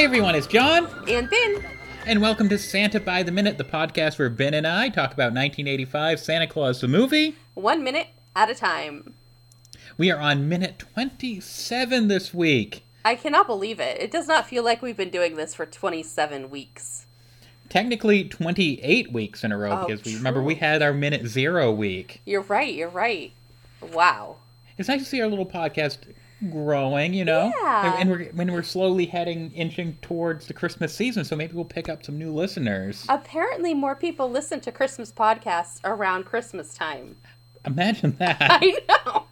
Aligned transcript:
Hi, 0.00 0.04
everyone. 0.04 0.34
It's 0.34 0.46
John, 0.46 0.88
And 1.08 1.28
Ben, 1.28 1.62
and 2.06 2.22
welcome 2.22 2.48
to 2.48 2.56
Santa 2.56 2.98
by 2.98 3.22
the 3.22 3.30
Minute, 3.30 3.58
the 3.58 3.64
podcast 3.64 4.18
where 4.18 4.30
Ben 4.30 4.54
and 4.54 4.66
I 4.66 4.88
talk 4.88 5.12
about 5.12 5.34
1985 5.34 6.18
Santa 6.18 6.46
Claus 6.46 6.80
the 6.80 6.88
movie. 6.88 7.36
one 7.52 7.84
minute 7.84 8.06
at 8.34 8.48
a 8.48 8.54
time. 8.54 9.12
We 9.98 10.10
are 10.10 10.18
on 10.18 10.48
minute 10.48 10.78
27 10.78 12.08
this 12.08 12.32
week. 12.32 12.82
I 13.04 13.14
cannot 13.14 13.46
believe 13.46 13.78
it. 13.78 14.00
It 14.00 14.10
does 14.10 14.26
not 14.26 14.46
feel 14.46 14.64
like 14.64 14.80
we've 14.80 14.96
been 14.96 15.10
doing 15.10 15.36
this 15.36 15.54
for 15.54 15.66
27 15.66 16.48
weeks. 16.48 17.04
Technically, 17.68 18.24
28 18.24 19.12
weeks 19.12 19.44
in 19.44 19.52
a 19.52 19.58
row 19.58 19.82
Oh, 19.82 19.86
because 19.86 20.02
we 20.02 20.16
remember 20.16 20.42
we 20.42 20.54
had 20.54 20.80
our 20.80 20.94
minute 20.94 21.26
zero 21.26 21.70
week. 21.70 22.22
You're 22.24 22.40
right, 22.40 22.72
you're 22.72 22.88
right. 22.88 23.32
Wow. 23.82 24.36
It's 24.78 24.88
nice 24.88 25.02
to 25.02 25.06
see 25.06 25.20
our 25.20 25.28
little 25.28 25.44
podcast 25.44 25.98
growing, 26.48 27.12
you 27.12 27.24
know? 27.24 27.52
Yeah. 27.60 27.96
And, 27.98 28.10
we're, 28.10 28.24
when 28.26 28.52
we're 28.52 28.62
slowly 28.62 29.06
heading, 29.06 29.52
inching 29.52 29.98
towards 30.00 30.46
the 30.46 30.54
Christmas 30.54 30.94
season, 30.94 31.24
so 31.24 31.36
maybe 31.36 31.54
we'll 31.54 31.64
pick 31.64 31.88
up 31.88 32.04
some 32.04 32.18
new 32.18 32.32
listeners. 32.32 33.04
Apparently, 33.08 33.74
more 33.74 33.94
people 33.94 34.30
listen 34.30 34.60
to 34.60 34.72
Christmas 34.72 35.12
podcasts 35.12 35.80
around 35.84 36.24
Christmas 36.24 36.74
time. 36.74 37.16
Imagine 37.66 38.16
that. 38.18 38.38
I 38.40 38.78
know. 38.88 39.26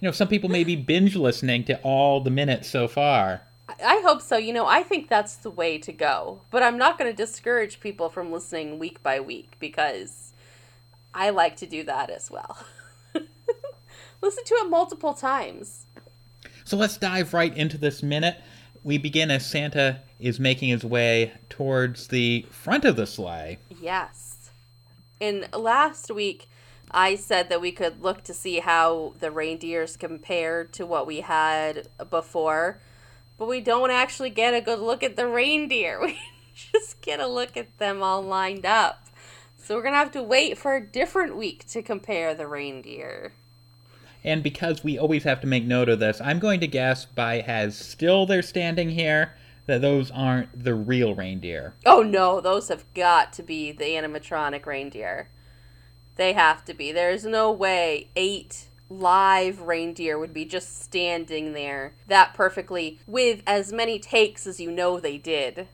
You 0.00 0.08
know, 0.08 0.12
some 0.12 0.28
people 0.28 0.50
may 0.50 0.64
be 0.64 0.76
binge 0.76 1.16
listening 1.16 1.64
to 1.64 1.80
all 1.80 2.20
the 2.20 2.30
minutes 2.30 2.68
so 2.68 2.88
far. 2.88 3.40
I 3.82 4.02
hope 4.04 4.20
so. 4.20 4.36
You 4.36 4.52
know, 4.52 4.66
I 4.66 4.82
think 4.82 5.08
that's 5.08 5.36
the 5.36 5.50
way 5.50 5.78
to 5.78 5.92
go. 5.92 6.42
But 6.50 6.62
I'm 6.62 6.76
not 6.76 6.98
going 6.98 7.10
to 7.10 7.16
discourage 7.16 7.80
people 7.80 8.10
from 8.10 8.30
listening 8.30 8.78
week 8.78 9.02
by 9.02 9.20
week 9.20 9.54
because 9.58 10.32
I 11.14 11.30
like 11.30 11.56
to 11.56 11.66
do 11.66 11.84
that 11.84 12.10
as 12.10 12.30
well. 12.30 12.66
Listen 14.24 14.44
to 14.44 14.54
it 14.54 14.70
multiple 14.70 15.12
times. 15.12 15.84
So 16.64 16.78
let's 16.78 16.96
dive 16.96 17.34
right 17.34 17.54
into 17.54 17.76
this 17.76 18.02
minute. 18.02 18.38
We 18.82 18.96
begin 18.96 19.30
as 19.30 19.44
Santa 19.44 20.00
is 20.18 20.40
making 20.40 20.70
his 20.70 20.82
way 20.82 21.34
towards 21.50 22.08
the 22.08 22.46
front 22.50 22.86
of 22.86 22.96
the 22.96 23.06
sleigh. 23.06 23.58
Yes. 23.82 24.48
In 25.20 25.44
last 25.52 26.10
week, 26.10 26.48
I 26.90 27.16
said 27.16 27.50
that 27.50 27.60
we 27.60 27.70
could 27.70 28.02
look 28.02 28.24
to 28.24 28.32
see 28.32 28.60
how 28.60 29.12
the 29.20 29.30
reindeers 29.30 29.98
compared 29.98 30.72
to 30.72 30.86
what 30.86 31.06
we 31.06 31.20
had 31.20 31.88
before, 32.08 32.78
but 33.36 33.46
we 33.46 33.60
don't 33.60 33.90
actually 33.90 34.30
get 34.30 34.54
a 34.54 34.62
good 34.62 34.78
look 34.78 35.02
at 35.02 35.16
the 35.16 35.28
reindeer. 35.28 36.00
We 36.06 36.18
just 36.72 37.02
get 37.02 37.20
a 37.20 37.26
look 37.26 37.58
at 37.58 37.76
them 37.76 38.02
all 38.02 38.22
lined 38.22 38.64
up. 38.64 39.04
So 39.58 39.74
we're 39.74 39.82
going 39.82 39.92
to 39.92 39.98
have 39.98 40.12
to 40.12 40.22
wait 40.22 40.56
for 40.56 40.76
a 40.76 40.80
different 40.80 41.36
week 41.36 41.66
to 41.66 41.82
compare 41.82 42.32
the 42.32 42.46
reindeer. 42.46 43.32
And 44.24 44.42
because 44.42 44.82
we 44.82 44.98
always 44.98 45.24
have 45.24 45.40
to 45.42 45.46
make 45.46 45.64
note 45.64 45.88
of 45.88 46.00
this, 46.00 46.20
I'm 46.20 46.38
going 46.38 46.60
to 46.60 46.66
guess 46.66 47.04
by 47.04 47.40
as 47.40 47.76
still 47.76 48.24
they're 48.24 48.42
standing 48.42 48.90
here 48.90 49.34
that 49.66 49.82
those 49.82 50.10
aren't 50.10 50.64
the 50.64 50.74
real 50.74 51.14
reindeer. 51.14 51.74
Oh 51.84 52.02
no, 52.02 52.40
those 52.40 52.68
have 52.68 52.84
got 52.94 53.32
to 53.34 53.42
be 53.42 53.72
the 53.72 53.84
animatronic 53.84 54.64
reindeer. 54.66 55.28
They 56.16 56.32
have 56.32 56.64
to 56.66 56.74
be. 56.74 56.92
There's 56.92 57.24
no 57.24 57.50
way 57.50 58.08
eight 58.16 58.68
live 58.90 59.62
reindeer 59.62 60.18
would 60.18 60.34
be 60.34 60.44
just 60.44 60.82
standing 60.82 61.52
there 61.52 61.94
that 62.06 62.34
perfectly 62.34 62.98
with 63.06 63.42
as 63.46 63.72
many 63.72 63.98
takes 63.98 64.46
as 64.46 64.60
you 64.60 64.70
know 64.70 65.00
they 65.00 65.18
did. 65.18 65.68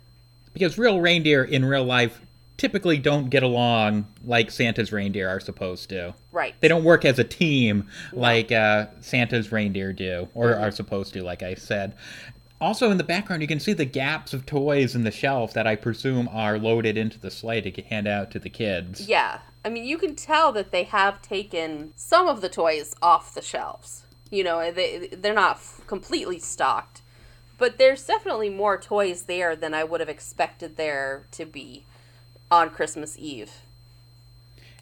Because 0.52 0.78
real 0.78 1.00
reindeer 1.00 1.44
in 1.44 1.64
real 1.64 1.84
life 1.84 2.20
typically 2.60 2.98
don't 2.98 3.30
get 3.30 3.42
along 3.42 4.06
like 4.22 4.50
Santa's 4.50 4.92
reindeer 4.92 5.26
are 5.30 5.40
supposed 5.40 5.88
to. 5.88 6.14
Right. 6.30 6.54
They 6.60 6.68
don't 6.68 6.84
work 6.84 7.06
as 7.06 7.18
a 7.18 7.24
team 7.24 7.88
like 8.12 8.52
uh, 8.52 8.88
Santa's 9.00 9.50
reindeer 9.50 9.94
do, 9.94 10.28
or 10.34 10.54
are 10.54 10.70
supposed 10.70 11.14
to, 11.14 11.22
like 11.22 11.42
I 11.42 11.54
said. 11.54 11.96
Also, 12.60 12.90
in 12.90 12.98
the 12.98 13.04
background, 13.04 13.40
you 13.40 13.48
can 13.48 13.60
see 13.60 13.72
the 13.72 13.86
gaps 13.86 14.34
of 14.34 14.44
toys 14.44 14.94
in 14.94 15.04
the 15.04 15.10
shelf 15.10 15.54
that 15.54 15.66
I 15.66 15.74
presume 15.74 16.28
are 16.30 16.58
loaded 16.58 16.98
into 16.98 17.18
the 17.18 17.30
sleigh 17.30 17.62
to 17.62 17.82
hand 17.82 18.06
out 18.06 18.30
to 18.32 18.38
the 18.38 18.50
kids. 18.50 19.08
Yeah. 19.08 19.38
I 19.64 19.70
mean, 19.70 19.84
you 19.84 19.96
can 19.96 20.14
tell 20.14 20.52
that 20.52 20.70
they 20.70 20.82
have 20.82 21.22
taken 21.22 21.94
some 21.96 22.28
of 22.28 22.42
the 22.42 22.50
toys 22.50 22.94
off 23.00 23.32
the 23.32 23.40
shelves. 23.40 24.04
You 24.30 24.44
know, 24.44 24.70
they 24.70 25.08
they're 25.08 25.32
not 25.32 25.56
f- 25.56 25.80
completely 25.86 26.38
stocked, 26.38 27.00
but 27.56 27.78
there's 27.78 28.04
definitely 28.04 28.50
more 28.50 28.78
toys 28.78 29.22
there 29.22 29.56
than 29.56 29.72
I 29.72 29.82
would 29.82 30.00
have 30.00 30.10
expected 30.10 30.76
there 30.76 31.24
to 31.32 31.46
be 31.46 31.86
on 32.50 32.70
Christmas 32.70 33.16
Eve. 33.18 33.52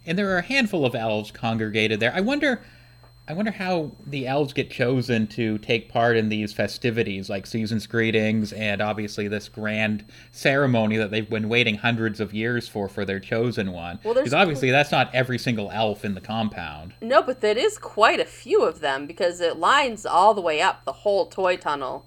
And 0.06 0.18
there 0.18 0.30
are 0.34 0.38
a 0.38 0.42
handful 0.42 0.86
of 0.86 0.94
elves 0.94 1.30
congregated 1.30 2.00
there. 2.00 2.12
I 2.14 2.20
wonder. 2.20 2.62
I 3.30 3.34
wonder 3.34 3.50
how 3.50 3.90
the 4.06 4.26
elves 4.26 4.54
get 4.54 4.70
chosen 4.70 5.26
to 5.26 5.58
take 5.58 5.90
part 5.90 6.16
in 6.16 6.30
these 6.30 6.54
festivities, 6.54 7.28
like 7.28 7.44
season's 7.46 7.86
greetings 7.86 8.54
and 8.54 8.80
obviously 8.80 9.28
this 9.28 9.50
grand 9.50 10.06
ceremony 10.32 10.96
that 10.96 11.10
they've 11.10 11.28
been 11.28 11.50
waiting 11.50 11.74
hundreds 11.74 12.20
of 12.20 12.32
years 12.32 12.68
for 12.68 12.88
for 12.88 13.04
their 13.04 13.20
chosen 13.20 13.72
one. 13.72 13.98
Well, 14.02 14.14
Because 14.14 14.32
obviously 14.32 14.70
that's 14.70 14.90
not 14.90 15.14
every 15.14 15.36
single 15.36 15.70
elf 15.70 16.06
in 16.06 16.14
the 16.14 16.22
compound. 16.22 16.94
No, 17.02 17.20
but 17.20 17.42
there 17.42 17.58
is 17.58 17.76
quite 17.76 18.18
a 18.18 18.24
few 18.24 18.62
of 18.62 18.80
them 18.80 19.06
because 19.06 19.42
it 19.42 19.58
lines 19.58 20.06
all 20.06 20.32
the 20.32 20.40
way 20.40 20.62
up 20.62 20.86
the 20.86 20.92
whole 20.92 21.26
toy 21.26 21.58
tunnel, 21.58 22.06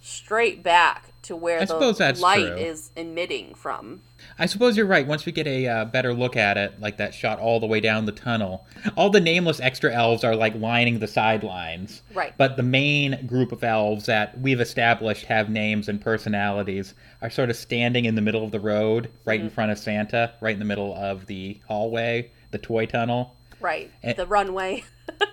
straight 0.00 0.62
back 0.62 1.09
to 1.22 1.36
where 1.36 1.60
I 1.60 1.64
the 1.66 2.16
light 2.18 2.46
true. 2.46 2.56
is 2.56 2.90
emitting 2.96 3.54
from. 3.54 4.00
I 4.38 4.46
suppose 4.46 4.76
you're 4.76 4.86
right. 4.86 5.06
Once 5.06 5.26
we 5.26 5.32
get 5.32 5.46
a 5.46 5.66
uh, 5.66 5.84
better 5.84 6.14
look 6.14 6.36
at 6.36 6.56
it, 6.56 6.80
like 6.80 6.96
that 6.96 7.12
shot 7.14 7.38
all 7.38 7.60
the 7.60 7.66
way 7.66 7.80
down 7.80 8.06
the 8.06 8.12
tunnel, 8.12 8.66
all 8.96 9.10
the 9.10 9.20
nameless 9.20 9.60
extra 9.60 9.92
elves 9.92 10.24
are 10.24 10.34
like 10.34 10.54
lining 10.54 10.98
the 10.98 11.06
sidelines. 11.06 12.02
Right. 12.14 12.32
But 12.38 12.56
the 12.56 12.62
main 12.62 13.26
group 13.26 13.52
of 13.52 13.62
elves 13.62 14.06
that 14.06 14.40
we've 14.40 14.60
established 14.60 15.26
have 15.26 15.50
names 15.50 15.88
and 15.88 16.00
personalities 16.00 16.94
are 17.22 17.30
sort 17.30 17.50
of 17.50 17.56
standing 17.56 18.06
in 18.06 18.14
the 18.14 18.22
middle 18.22 18.44
of 18.44 18.50
the 18.50 18.60
road, 18.60 19.10
right 19.24 19.40
Mm-hmm. 19.40 19.48
in 19.48 19.50
front 19.54 19.72
of 19.72 19.78
Santa, 19.78 20.32
right 20.40 20.52
in 20.54 20.58
the 20.58 20.64
middle 20.64 20.94
of 20.94 21.26
the 21.26 21.60
hallway, 21.68 22.30
the 22.50 22.58
toy 22.58 22.86
tunnel. 22.86 23.36
Right, 23.60 23.90
Eh. 24.02 24.14
the 24.14 24.26
runway. 24.26 24.84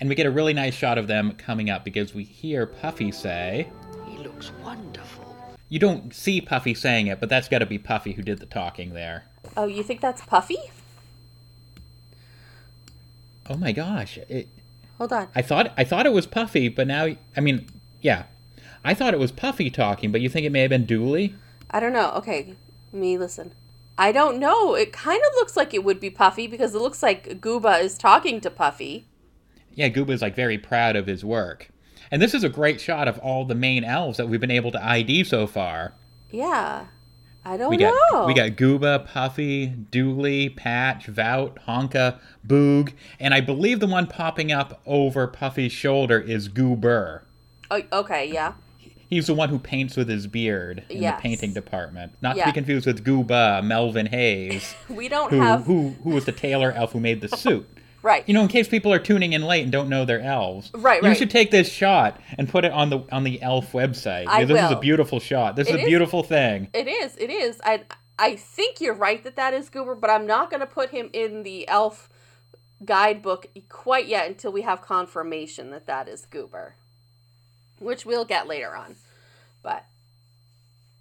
And 0.00 0.08
we 0.08 0.14
get 0.14 0.26
a 0.26 0.30
really 0.30 0.54
nice 0.54 0.74
shot 0.74 0.96
of 0.96 1.08
them 1.08 1.32
coming 1.32 1.70
up 1.70 1.84
because 1.84 2.14
we 2.14 2.22
hear 2.22 2.66
Puffy 2.66 3.10
say, 3.10 3.68
looks 4.38 4.52
wonderful. 4.62 5.34
You 5.68 5.80
don't 5.80 6.14
see 6.14 6.40
Puffy 6.40 6.72
saying 6.72 7.08
it, 7.08 7.18
but 7.18 7.28
that's 7.28 7.48
got 7.48 7.58
to 7.58 7.66
be 7.66 7.76
Puffy 7.76 8.12
who 8.12 8.22
did 8.22 8.38
the 8.38 8.46
talking 8.46 8.94
there. 8.94 9.24
Oh, 9.56 9.66
you 9.66 9.82
think 9.82 10.00
that's 10.00 10.24
Puffy? 10.24 10.58
Oh 13.50 13.56
my 13.56 13.72
gosh. 13.72 14.16
It, 14.28 14.48
Hold 14.98 15.12
on. 15.12 15.28
I 15.34 15.42
thought 15.42 15.72
I 15.76 15.82
thought 15.82 16.06
it 16.06 16.12
was 16.12 16.26
Puffy, 16.26 16.68
but 16.68 16.86
now 16.86 17.08
I 17.36 17.40
mean, 17.40 17.66
yeah, 18.00 18.24
I 18.84 18.94
thought 18.94 19.12
it 19.12 19.18
was 19.18 19.32
Puffy 19.32 19.70
talking, 19.70 20.12
but 20.12 20.20
you 20.20 20.28
think 20.28 20.46
it 20.46 20.52
may 20.52 20.60
have 20.60 20.70
been 20.70 20.86
Dooley? 20.86 21.34
I 21.70 21.80
don't 21.80 21.92
know. 21.92 22.12
Okay, 22.12 22.54
me 22.92 23.18
listen. 23.18 23.52
I 23.96 24.12
don't 24.12 24.38
know. 24.38 24.74
It 24.74 24.92
kind 24.92 25.20
of 25.20 25.34
looks 25.34 25.56
like 25.56 25.74
it 25.74 25.82
would 25.82 25.98
be 25.98 26.10
Puffy 26.10 26.46
because 26.46 26.76
it 26.76 26.80
looks 26.80 27.02
like 27.02 27.40
Gooba 27.40 27.82
is 27.82 27.98
talking 27.98 28.40
to 28.42 28.50
Puffy. 28.50 29.06
Yeah, 29.74 29.88
Gooba's 29.88 30.22
like 30.22 30.36
very 30.36 30.58
proud 30.58 30.94
of 30.94 31.08
his 31.08 31.24
work, 31.24 31.70
and 32.10 32.20
this 32.22 32.34
is 32.34 32.44
a 32.44 32.48
great 32.48 32.80
shot 32.80 33.08
of 33.08 33.18
all 33.18 33.44
the 33.44 33.54
main 33.54 33.84
elves 33.84 34.16
that 34.18 34.28
we've 34.28 34.40
been 34.40 34.50
able 34.50 34.70
to 34.72 34.84
ID 34.84 35.24
so 35.24 35.46
far. 35.46 35.92
Yeah. 36.30 36.86
I 37.44 37.56
don't 37.56 37.70
We 37.70 37.76
got 37.78 37.94
know. 38.12 38.26
we 38.26 38.34
got 38.34 38.50
Gooba, 38.52 39.06
Puffy, 39.06 39.66
Dooley, 39.68 40.50
Patch, 40.50 41.06
Vout, 41.06 41.56
Honka, 41.66 42.18
Boog, 42.46 42.92
and 43.18 43.32
I 43.32 43.40
believe 43.40 43.80
the 43.80 43.86
one 43.86 44.06
popping 44.06 44.52
up 44.52 44.80
over 44.84 45.26
Puffy's 45.26 45.72
shoulder 45.72 46.20
is 46.20 46.48
Goober. 46.48 47.22
Oh, 47.70 47.80
okay, 47.92 48.30
yeah. 48.30 48.54
He's 49.08 49.28
the 49.28 49.34
one 49.34 49.48
who 49.48 49.58
paints 49.58 49.96
with 49.96 50.08
his 50.10 50.26
beard 50.26 50.84
in 50.90 51.00
Yes. 51.00 51.16
the 51.16 51.22
painting 51.22 51.54
department. 51.54 52.12
Not 52.20 52.36
to 52.36 52.44
be 52.44 52.52
confused 52.52 52.86
with 52.86 53.02
Gooba, 53.04 53.64
Melvin 53.64 54.06
Hayes. 54.06 54.74
We 54.90 55.08
don't 55.08 55.30
who 55.30 55.40
have 55.40 55.64
who 55.64 55.94
who 56.02 56.10
was 56.10 56.26
the 56.26 56.32
tailor 56.32 56.72
elf 56.72 56.92
who 56.92 57.00
made 57.00 57.22
the 57.22 57.28
suit. 57.36 57.66
Right. 58.02 58.24
You 58.26 58.34
know, 58.34 58.42
in 58.42 58.48
case 58.48 58.68
people 58.68 58.92
are 58.92 58.98
tuning 58.98 59.32
in 59.32 59.42
late 59.42 59.62
and 59.62 59.72
don't 59.72 59.88
know 59.88 60.04
their 60.04 60.20
elves, 60.20 60.70
Right, 60.74 61.02
You 61.02 61.08
right. 61.08 61.16
should 61.16 61.30
take 61.30 61.50
this 61.50 61.68
shot 61.70 62.20
and 62.38 62.48
put 62.48 62.64
it 62.64 62.72
on 62.72 62.90
the 62.90 63.00
on 63.12 63.24
the 63.24 63.40
elf 63.42 63.72
website. 63.72 64.26
I 64.28 64.44
this 64.44 64.62
is 64.62 64.70
a 64.70 64.76
beautiful 64.80 65.20
shot. 65.20 65.56
This 65.56 65.68
is 65.68 65.74
It 65.74 65.78
a 65.78 65.82
is- 65.82 65.86
beautiful 65.86 66.22
thing. 66.22 66.68
It 66.74 66.88
is. 66.88 67.16
It 67.16 67.30
is. 67.30 67.60
I 67.64 67.82
I 68.18 68.34
think 68.36 68.80
you're 68.80 68.94
right 68.94 69.22
that 69.24 69.36
that 69.36 69.54
is 69.54 69.68
Goober, 69.70 69.94
but 69.94 70.10
I'm 70.10 70.26
not 70.26 70.50
going 70.50 70.60
to 70.60 70.66
put 70.66 70.90
him 70.90 71.08
in 71.12 71.44
the 71.44 71.68
elf 71.68 72.08
guidebook 72.84 73.46
quite 73.68 74.06
yet 74.06 74.26
until 74.28 74.52
we 74.52 74.62
have 74.62 74.82
confirmation 74.82 75.70
that 75.70 75.86
that 75.86 76.08
is 76.08 76.26
Goober, 76.26 76.74
which 77.78 78.04
we'll 78.06 78.24
get 78.24 78.46
later 78.48 78.74
on. 78.76 78.96
But 79.62 79.84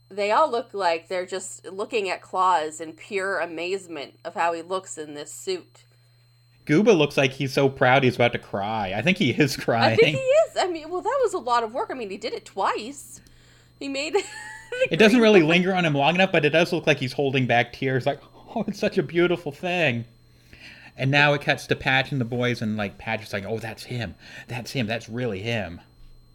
they 0.10 0.32
all 0.32 0.50
look 0.50 0.74
like 0.74 1.08
they're 1.08 1.26
just 1.26 1.66
looking 1.66 2.10
at 2.10 2.22
Claus 2.22 2.80
in 2.80 2.94
pure 2.94 3.40
amazement 3.40 4.20
of 4.24 4.36
how 4.36 4.54
he 4.54 4.62
looks 4.62 4.98
in 4.98 5.14
this 5.16 5.32
suit. 5.34 5.84
Gooba 6.68 6.98
looks 6.98 7.16
like 7.16 7.31
he's 7.31 7.54
so 7.54 7.69
proud 7.69 8.04
he's 8.04 8.16
about 8.16 8.34
to 8.34 8.40
cry. 8.40 8.94
I 8.96 9.02
think 9.02 9.18
he 9.18 9.31
is 9.31 9.56
crying. 9.56 9.94
I 9.94 9.96
think 9.96 10.18
he 10.18 10.24
is. 10.24 10.58
I 10.60 10.68
mean, 10.68 10.90
well, 10.90 11.02
that 11.02 11.19
was 11.24 11.34
a 11.34 11.40
lot 11.40 11.64
of 11.64 11.74
work. 11.74 11.90
I 11.90 11.94
mean, 11.94 12.10
he 12.10 12.18
did 12.18 12.34
it 12.34 12.46
twice. 12.46 13.22
He 13.80 13.88
made 13.88 14.16
It 14.92 14.98
doesn't 14.98 15.22
really 15.22 15.44
linger 15.44 15.74
on 15.74 15.86
him 15.86 15.94
long 15.94 16.16
enough, 16.16 16.31
but 16.31 16.46
it 16.46 16.50
does 16.50 16.74
look 16.74 16.86
like 16.86 16.98
he's 16.98 17.14
holding 17.14 17.48
back 17.48 17.74
tears. 17.74 18.06
Like, 18.06 18.19
oh, 18.56 18.66
it's 18.68 18.80
such 18.80 18.98
a 18.98 19.04
beautiful 19.04 19.52
thing. 19.52 20.06
And 20.98 21.12
now 21.12 21.34
it 21.34 21.42
cuts 21.42 21.68
to 21.68 21.75
Patch 21.75 22.12
and 22.12 22.19
the 22.19 22.25
boys, 22.25 22.62
and 22.62 22.75
like 22.75 22.98
Patch 22.98 23.24
is 23.24 23.31
like, 23.31 23.46
"Oh, 23.46 23.60
that's 23.60 23.84
him. 23.84 24.16
That's 24.48 24.72
him. 24.72 24.88
That's 24.88 25.08
really 25.08 25.42
him." 25.42 25.80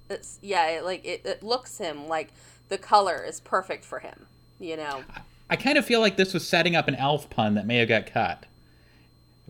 It's 0.08 0.38
yeah, 0.40 0.69
it, 0.69 0.84
like 0.84 1.05
it, 1.05 1.26
it 1.26 1.43
looks 1.43 1.79
him 1.79 2.06
like 2.06 2.29
the 2.69 2.79
color 2.79 3.25
is 3.25 3.40
perfect 3.40 3.84
for 3.84 3.99
him. 3.99 4.26
You 4.61 4.76
know. 4.76 5.02
I 5.50 5.56
kind 5.56 5.76
of 5.76 5.84
feel 5.84 6.00
like 6.00 6.17
this 6.17 6.32
was 6.32 6.46
setting 6.46 6.76
up 6.76 6.87
an 6.87 6.94
elf 6.94 7.29
pun 7.29 7.55
that 7.56 7.67
may 7.67 7.79
have 7.79 7.88
got 7.88 8.06
cut. 8.06 8.46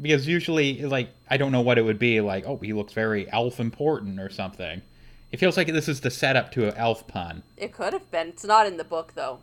Because 0.03 0.27
usually, 0.27 0.83
like, 0.83 1.11
I 1.31 1.37
don't 1.37 1.53
know 1.53 1.61
what 1.61 1.79
it 1.79 1.83
would 1.83 1.99
be. 1.99 2.21
Like, 2.21 2.45
oh, 2.47 2.57
he 2.57 2.73
looks 2.73 2.93
very 2.93 3.31
elf 3.31 3.61
important 3.61 4.19
or 4.19 4.29
something. 4.29 4.83
It 5.31 5.39
feels 5.39 5.57
like 5.57 5.69
this 5.69 5.89
is 5.89 6.01
the 6.01 6.11
setup 6.11 6.53
to 6.53 6.69
an 6.69 6.75
elf 6.77 7.07
pun. 7.07 7.43
It 7.57 7.73
could 7.73 7.95
have 7.95 8.11
been. 8.11 8.29
It's 8.29 8.45
not 8.45 8.67
in 8.67 8.77
the 8.77 8.85
book 8.85 9.13
though. 9.15 9.39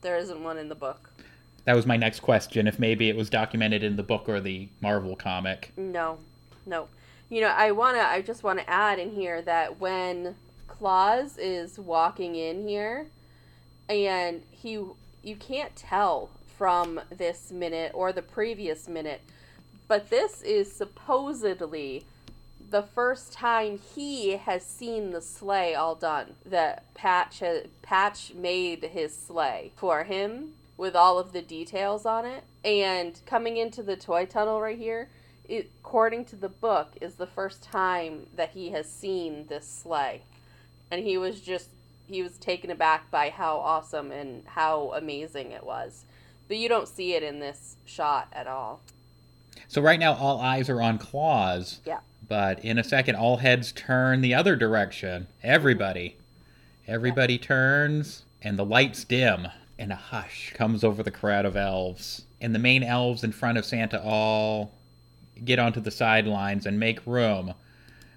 There 0.00 0.16
isn't 0.16 0.42
one 0.42 0.58
in 0.58 0.68
the 0.68 0.74
book. 0.74 1.10
That 1.64 1.76
was 1.76 1.86
my 1.86 1.96
next 1.96 2.20
question. 2.20 2.66
If 2.66 2.78
maybe 2.78 3.08
it 3.08 3.16
was 3.16 3.30
documented 3.30 3.84
in 3.84 3.96
the 3.96 4.02
book 4.02 4.28
or 4.28 4.40
the 4.40 4.68
Marvel 4.80 5.14
comic. 5.14 5.72
No, 5.76 6.18
no. 6.66 6.88
You 7.28 7.42
know, 7.42 7.48
I 7.48 7.72
wanna. 7.72 8.00
I 8.00 8.22
just 8.22 8.42
want 8.42 8.58
to 8.58 8.68
add 8.68 8.98
in 8.98 9.12
here 9.12 9.42
that 9.42 9.78
when 9.78 10.34
Claus 10.66 11.36
is 11.36 11.78
walking 11.78 12.34
in 12.34 12.66
here, 12.66 13.06
and 13.88 14.42
he, 14.50 14.82
you 15.22 15.36
can't 15.38 15.76
tell 15.76 16.30
from 16.56 17.00
this 17.10 17.52
minute 17.52 17.92
or 17.94 18.12
the 18.12 18.22
previous 18.22 18.88
minute, 18.88 19.20
but 19.88 20.10
this 20.10 20.42
is 20.42 20.70
supposedly 20.70 22.04
the 22.70 22.82
first 22.82 23.32
time 23.32 23.80
he 23.94 24.36
has 24.36 24.62
seen 24.62 25.10
the 25.10 25.22
sleigh 25.22 25.74
all 25.74 25.94
done. 25.94 26.34
That 26.44 26.92
Patch 26.94 27.42
Patch 27.82 28.34
made 28.34 28.84
his 28.84 29.16
sleigh 29.16 29.72
for 29.76 30.04
him 30.04 30.52
with 30.76 30.94
all 30.94 31.18
of 31.18 31.32
the 31.32 31.42
details 31.42 32.04
on 32.04 32.26
it. 32.26 32.44
And 32.64 33.18
coming 33.26 33.56
into 33.56 33.82
the 33.82 33.96
toy 33.96 34.26
tunnel 34.26 34.60
right 34.60 34.78
here, 34.78 35.08
it, 35.48 35.70
according 35.80 36.26
to 36.26 36.36
the 36.36 36.50
book, 36.50 36.92
is 37.00 37.14
the 37.14 37.26
first 37.26 37.62
time 37.62 38.26
that 38.36 38.50
he 38.50 38.70
has 38.70 38.88
seen 38.88 39.46
this 39.48 39.66
sleigh. 39.66 40.22
And 40.90 41.02
he 41.02 41.16
was 41.16 41.40
just 41.40 41.70
he 42.06 42.22
was 42.22 42.38
taken 42.38 42.70
aback 42.70 43.10
by 43.10 43.30
how 43.30 43.58
awesome 43.58 44.10
and 44.10 44.42
how 44.46 44.92
amazing 44.94 45.52
it 45.52 45.64
was. 45.64 46.04
But 46.46 46.56
you 46.56 46.68
don't 46.68 46.88
see 46.88 47.14
it 47.14 47.22
in 47.22 47.40
this 47.40 47.76
shot 47.84 48.28
at 48.32 48.46
all. 48.46 48.80
So 49.66 49.82
right 49.82 49.98
now, 49.98 50.14
all 50.14 50.40
eyes 50.40 50.68
are 50.68 50.80
on 50.80 50.98
Claus. 50.98 51.80
Yeah. 51.84 52.00
But 52.28 52.64
in 52.64 52.78
a 52.78 52.84
second, 52.84 53.16
all 53.16 53.38
heads 53.38 53.72
turn 53.72 54.20
the 54.20 54.34
other 54.34 54.54
direction. 54.54 55.26
Everybody. 55.42 56.16
Everybody 56.86 57.38
turns, 57.38 58.24
and 58.42 58.58
the 58.58 58.64
lights 58.64 59.04
dim, 59.04 59.48
and 59.78 59.92
a 59.92 59.96
hush 59.96 60.52
comes 60.54 60.84
over 60.84 61.02
the 61.02 61.10
crowd 61.10 61.44
of 61.44 61.56
elves. 61.56 62.22
And 62.40 62.54
the 62.54 62.58
main 62.58 62.82
elves 62.82 63.24
in 63.24 63.32
front 63.32 63.58
of 63.58 63.64
Santa 63.64 64.02
all 64.02 64.72
get 65.44 65.58
onto 65.58 65.80
the 65.80 65.90
sidelines 65.90 66.66
and 66.66 66.78
make 66.80 67.06
room 67.06 67.54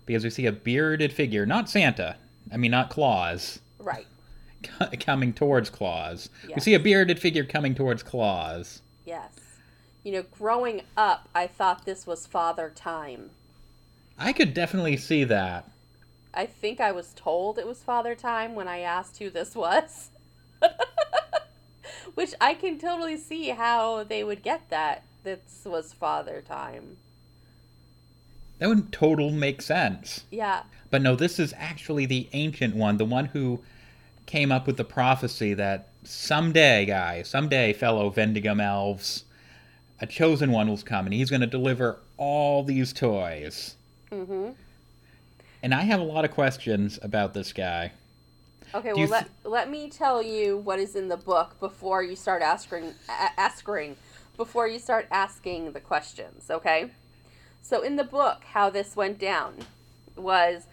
because 0.06 0.24
we 0.24 0.30
see 0.30 0.46
a 0.46 0.52
bearded 0.52 1.14
figure, 1.14 1.46
not 1.46 1.70
Santa, 1.70 2.16
I 2.52 2.58
mean, 2.58 2.72
not 2.72 2.90
Claus, 2.90 3.60
Right. 3.80 4.08
coming 5.00 5.34
towards 5.34 5.70
Claus. 5.70 6.30
We 6.54 6.62
see 6.62 6.74
a 6.74 6.80
bearded 6.80 7.20
figure 7.20 7.44
coming 7.46 7.76
towards 7.76 8.04
Claus. 8.04 8.82
Yes. 9.06 9.30
You 10.04 10.14
know, 10.14 10.24
growing 10.38 10.82
up, 10.98 11.30
I 11.36 11.48
thought 11.48 11.86
this 11.86 12.08
was 12.08 12.26
Father 12.26 12.72
Time. 12.74 13.30
I 14.18 14.34
could 14.34 14.54
definitely 14.54 14.98
see 14.98 15.24
that. 15.26 15.70
I 16.34 16.46
think 16.46 16.80
I 16.80 16.92
was 16.92 17.14
told 17.16 17.60
it 17.60 17.68
was 17.68 17.84
Father 17.84 18.16
Time 18.16 18.56
when 18.56 18.68
I 18.68 18.80
asked 18.80 19.20
who 19.20 19.30
this 19.30 19.56
was. 19.56 20.10
Which 22.16 22.34
I 22.42 22.54
can 22.56 22.80
totally 22.80 23.18
see 23.18 23.50
how 23.50 24.04
they 24.04 24.24
would 24.24 24.42
get 24.42 24.70
that. 24.70 25.04
This 25.24 25.40
was 25.66 25.94
Father 25.94 26.42
Time. 26.42 26.98
That 28.58 28.70
would 28.70 28.92
total 28.92 29.32
make 29.32 29.62
sense. 29.62 30.24
Yeah. 30.32 30.64
But 30.90 31.02
no, 31.02 31.16
this 31.16 31.40
is 31.40 31.54
actually 31.58 32.06
the 32.06 32.28
ancient 32.34 32.76
one, 32.76 32.98
the 32.98 33.06
one 33.06 33.26
who 33.26 33.62
came 34.26 34.52
up 34.52 34.68
with 34.68 34.78
the 34.78 34.84
prophecy 34.84 35.54
that 35.56 35.90
someday, 36.04 36.86
guys, 36.86 37.28
someday, 37.28 37.74
fellow 37.74 38.10
Vendequm 38.12 38.62
elves, 38.64 39.26
a 40.02 40.08
chosen 40.08 40.52
one 40.52 40.68
will 40.68 40.78
come 40.80 41.06
and 41.06 41.14
he's 41.14 41.30
going 41.30 41.42
to 41.42 41.48
deliver 41.48 41.98
all 42.18 42.64
these 42.64 42.92
toys. 42.92 43.76
Mm-hmm. 44.12 44.50
And 45.64 45.74
I 45.74 45.82
have 45.82 46.00
a 46.00 46.04
lot 46.04 46.26
of 46.26 46.32
questions 46.32 47.00
about 47.04 47.34
this 47.34 47.54
guy. 47.54 47.92
Okay, 48.74 48.90
Do 48.90 48.96
well, 48.96 49.06
you 49.06 49.08
let, 49.08 49.30
let 49.44 49.70
me 49.70 49.90
tell 49.90 50.24
you 50.24 50.58
what 50.58 50.80
is 50.80 50.96
in 50.96 51.08
the 51.08 51.18
book 51.18 51.60
before 51.60 52.04
you 52.04 52.16
start 52.16 52.42
asking, 52.42 52.94
a- 53.08 53.40
asking, 53.40 53.98
before 54.38 54.68
you 54.68 54.80
start 54.80 55.08
asking 55.12 55.74
the 55.74 55.80
questions, 55.80 56.50
okay? 56.50 56.90
So, 57.62 57.82
in 57.82 57.96
the 57.96 58.04
book, 58.04 58.44
how 58.54 58.70
this 58.70 58.96
went 58.96 59.20
down 59.20 59.56
was 60.16 60.64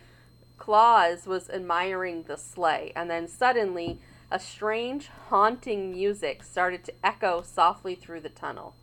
Claus 0.59 1.27
was 1.27 1.51
admiring 1.51 2.25
the 2.25 2.37
sleigh, 2.37 2.93
and 2.97 3.11
then 3.11 3.29
suddenly 3.29 3.99
a 4.31 4.39
strange, 4.39 5.09
haunting 5.29 5.93
music 5.93 6.43
started 6.43 6.85
to 6.85 6.93
echo 7.03 7.43
softly 7.43 7.95
through 7.95 8.21
the 8.21 8.29
tunnel. 8.29 8.75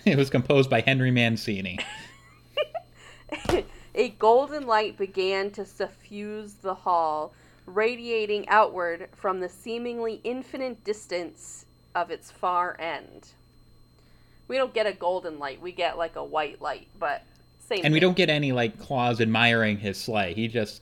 It 0.04 0.16
was 0.16 0.30
composed 0.30 0.70
by 0.70 0.80
Henry 0.80 1.10
Mancini. 1.10 1.78
a 3.94 4.08
golden 4.10 4.66
light 4.66 4.96
began 4.96 5.50
to 5.52 5.64
suffuse 5.66 6.54
the 6.54 6.74
hall, 6.74 7.32
radiating 7.66 8.48
outward 8.48 9.08
from 9.14 9.40
the 9.40 9.48
seemingly 9.48 10.20
infinite 10.24 10.82
distance 10.84 11.66
of 11.94 12.10
its 12.10 12.30
far 12.30 12.76
end. 12.80 13.28
We 14.46 14.56
don't 14.56 14.72
get 14.72 14.86
a 14.86 14.92
golden 14.92 15.38
light, 15.38 15.60
we 15.60 15.72
get 15.72 15.98
like 15.98 16.16
a 16.16 16.24
white 16.24 16.62
light, 16.62 16.88
but 16.98 17.22
same 17.68 17.80
And 17.84 17.92
we 17.92 18.00
don't 18.00 18.16
get 18.16 18.30
any 18.30 18.52
like 18.52 18.78
Claus 18.78 19.20
admiring 19.20 19.78
his 19.78 19.98
sleigh. 19.98 20.32
He 20.32 20.48
just 20.48 20.80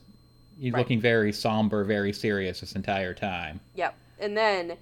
he's 0.57 0.71
Right. 0.71 0.79
looking 0.79 1.01
very 1.01 1.33
somber, 1.33 1.83
very 1.83 2.13
serious 2.13 2.61
this 2.61 2.73
entire 2.73 3.13
time. 3.13 3.59
Yep. 3.75 3.93
And 4.19 4.37
then 4.37 4.77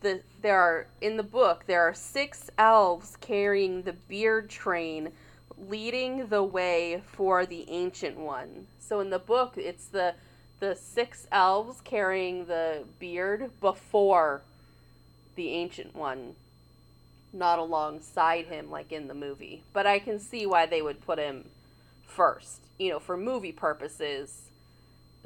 the 0.00 0.20
there 0.42 0.58
are 0.58 0.86
in 1.00 1.16
the 1.16 1.22
book 1.22 1.64
there 1.66 1.82
are 1.82 1.94
six 1.94 2.50
elves 2.58 3.16
carrying 3.20 3.82
the 3.82 3.92
beard 3.92 4.48
train 4.48 5.10
leading 5.68 6.28
the 6.28 6.42
way 6.42 7.02
for 7.06 7.44
the 7.44 7.68
ancient 7.68 8.16
one. 8.16 8.66
So 8.78 9.00
in 9.00 9.10
the 9.10 9.18
book 9.18 9.54
it's 9.56 9.86
the 9.86 10.14
the 10.58 10.74
six 10.74 11.26
elves 11.32 11.80
carrying 11.82 12.46
the 12.46 12.84
beard 12.98 13.50
before 13.60 14.42
the 15.36 15.50
ancient 15.50 15.94
one 15.94 16.34
not 17.32 17.58
alongside 17.58 18.46
him 18.46 18.70
like 18.70 18.92
in 18.92 19.08
the 19.08 19.14
movie. 19.14 19.62
But 19.72 19.86
I 19.86 19.98
can 19.98 20.18
see 20.18 20.46
why 20.46 20.66
they 20.66 20.82
would 20.82 21.00
put 21.00 21.18
him 21.18 21.46
first. 22.06 22.60
You 22.78 22.90
know, 22.90 22.98
for 22.98 23.16
movie 23.16 23.52
purposes, 23.52 24.49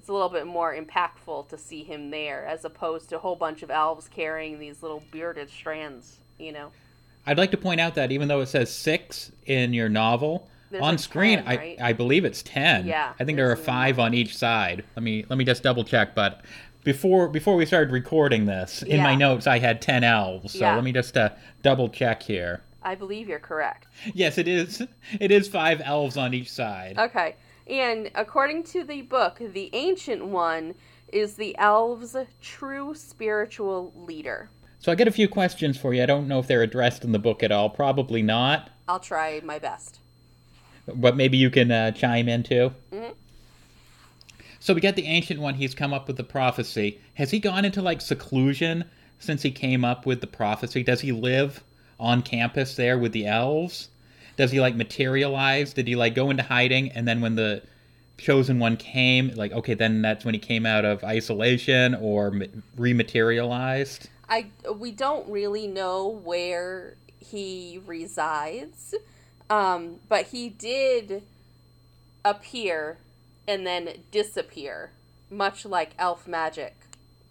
it's 0.04 0.10
a 0.10 0.12
little 0.12 0.28
bit 0.28 0.46
more 0.46 0.76
impactful 0.76 1.48
to 1.48 1.56
see 1.56 1.82
him 1.82 2.10
there 2.10 2.44
as 2.44 2.66
opposed 2.66 3.08
to 3.08 3.16
a 3.16 3.18
whole 3.18 3.36
bunch 3.36 3.62
of 3.62 3.70
elves 3.70 4.06
carrying 4.06 4.58
these 4.58 4.82
little 4.82 5.02
bearded 5.10 5.48
strands, 5.48 6.18
you 6.38 6.52
know. 6.52 6.72
I'd 7.24 7.38
like 7.38 7.50
to 7.52 7.56
point 7.56 7.80
out 7.80 7.94
that 7.94 8.12
even 8.12 8.28
though 8.28 8.42
it 8.42 8.48
says 8.48 8.70
six 8.70 9.32
in 9.46 9.72
your 9.72 9.88
novel, 9.88 10.46
There's 10.70 10.84
on 10.84 10.98
screen 10.98 11.38
10, 11.38 11.48
I, 11.48 11.56
right? 11.56 11.80
I 11.80 11.92
believe 11.94 12.26
it's 12.26 12.42
ten. 12.42 12.86
Yeah, 12.86 13.14
I 13.18 13.24
think 13.24 13.36
there 13.36 13.50
are 13.50 13.56
five 13.56 13.98
on 13.98 14.12
each 14.12 14.36
side. 14.36 14.84
Let 14.94 15.02
me 15.02 15.24
let 15.30 15.38
me 15.38 15.44
just 15.46 15.62
double 15.62 15.84
check. 15.84 16.14
But 16.14 16.42
before 16.82 17.28
before 17.28 17.56
we 17.56 17.64
started 17.64 17.90
recording 17.90 18.44
this, 18.44 18.82
in 18.82 19.02
my 19.02 19.14
notes 19.14 19.46
I 19.46 19.58
had 19.58 19.80
ten 19.80 20.04
elves. 20.04 20.52
So 20.52 20.58
Yeah. 20.58 20.74
let 20.74 20.84
me 20.84 20.92
just 20.92 21.16
uh, 21.16 21.30
double 21.62 21.88
check 21.88 22.22
here. 22.22 22.60
I 22.82 22.94
believe 22.94 23.26
you're 23.26 23.38
correct. 23.38 23.86
Yes, 24.12 24.36
it 24.36 24.48
is. 24.48 24.82
It 25.18 25.30
is 25.30 25.48
five 25.48 25.80
elves 25.82 26.18
on 26.18 26.34
each 26.34 26.52
side. 26.52 26.98
Okay. 26.98 27.36
And 27.66 28.10
according 28.14 28.64
to 28.64 28.84
the 28.84 29.02
book, 29.02 29.38
the 29.40 29.70
ancient 29.72 30.26
one 30.26 30.74
is 31.08 31.34
the 31.34 31.56
elves' 31.58 32.16
true 32.42 32.94
spiritual 32.94 33.92
leader. 33.96 34.50
So 34.78 34.92
I 34.92 34.96
get 34.96 35.08
a 35.08 35.12
few 35.12 35.28
questions 35.28 35.78
for 35.78 35.94
you. 35.94 36.02
I 36.02 36.06
don't 36.06 36.28
know 36.28 36.38
if 36.40 36.46
they're 36.46 36.62
addressed 36.62 37.04
in 37.04 37.12
the 37.12 37.18
book 37.18 37.42
at 37.42 37.50
all. 37.50 37.70
Probably 37.70 38.20
not. 38.20 38.70
I'll 38.86 39.00
try 39.00 39.40
my 39.42 39.58
best. 39.58 39.98
But 40.86 41.16
maybe 41.16 41.38
you 41.38 41.48
can 41.48 41.70
uh, 41.70 41.92
chime 41.92 42.28
in 42.28 42.42
too. 42.42 42.74
Mhm. 42.92 43.14
So 44.60 44.74
we 44.74 44.80
get 44.80 44.96
the 44.96 45.06
ancient 45.06 45.40
one. 45.40 45.54
He's 45.54 45.74
come 45.74 45.94
up 45.94 46.06
with 46.06 46.16
the 46.16 46.24
prophecy. 46.24 46.98
Has 47.14 47.30
he 47.30 47.38
gone 47.38 47.64
into 47.64 47.80
like 47.80 48.00
seclusion 48.00 48.84
since 49.18 49.42
he 49.42 49.50
came 49.50 49.84
up 49.84 50.04
with 50.04 50.20
the 50.20 50.26
prophecy? 50.26 50.82
Does 50.82 51.00
he 51.00 51.12
live 51.12 51.62
on 51.98 52.22
campus 52.22 52.74
there 52.76 52.98
with 52.98 53.12
the 53.12 53.26
elves? 53.26 53.88
Does 54.36 54.50
he 54.50 54.60
like 54.60 54.74
materialize? 54.74 55.72
Did 55.72 55.86
he 55.86 55.96
like 55.96 56.14
go 56.14 56.30
into 56.30 56.42
hiding 56.42 56.90
and 56.92 57.06
then 57.06 57.20
when 57.20 57.36
the 57.36 57.62
chosen 58.18 58.58
one 58.58 58.76
came, 58.76 59.30
like 59.34 59.52
okay, 59.52 59.74
then 59.74 60.02
that's 60.02 60.24
when 60.24 60.34
he 60.34 60.40
came 60.40 60.66
out 60.66 60.84
of 60.84 61.02
isolation 61.04 61.94
or 61.94 62.32
rematerialized? 62.76 64.06
I 64.28 64.46
we 64.74 64.90
don't 64.90 65.28
really 65.28 65.66
know 65.66 66.08
where 66.08 66.94
he 67.18 67.80
resides, 67.86 68.94
um, 69.50 70.00
but 70.08 70.26
he 70.26 70.48
did 70.48 71.22
appear 72.24 72.98
and 73.46 73.66
then 73.66 74.02
disappear, 74.10 74.90
much 75.30 75.64
like 75.66 75.90
elf 75.98 76.26
magic, 76.26 76.74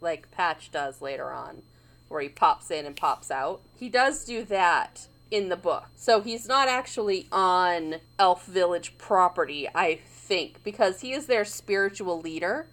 like 0.02 0.30
Patch 0.32 0.72
does 0.72 1.02
later 1.02 1.32
on, 1.32 1.64
where 2.08 2.22
he 2.22 2.30
pops 2.30 2.70
in 2.70 2.86
and 2.86 2.96
pops 2.96 3.32
out. 3.32 3.62
He 3.78 3.90
does 3.90 4.24
do 4.24 4.44
that 4.46 5.08
in 5.34 5.50
the 5.50 5.56
book, 5.58 5.86
so 5.96 6.22
he's 6.22 6.48
not 6.48 6.68
actually 6.68 7.26
on 7.32 7.96
Elf 8.20 8.46
Village 8.46 8.94
property, 9.00 9.68
I 9.74 9.96
think, 10.06 10.64
because 10.64 11.02
he 11.02 11.12
is 11.12 11.26
their 11.26 11.44
spiritual 11.44 12.22
leader. 12.22 12.68